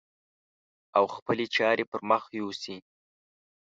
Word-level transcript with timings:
او 0.97 1.05
خپلې 1.15 1.45
چارې 1.55 1.83
پر 1.91 1.99
مخ 2.09 2.23
يوسي. 2.39 2.77